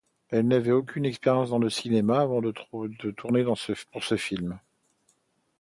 Elle 0.31 0.47
n’avait 0.47 0.71
aucune 0.71 1.05
expérience 1.05 1.51
dans 1.51 1.59
le 1.59 1.69
cinéma 1.69 2.21
avant 2.21 2.41
de 2.41 2.51
tourner 3.11 3.43
pour 3.91 4.03
ce 4.03 4.15
film. 4.17 4.57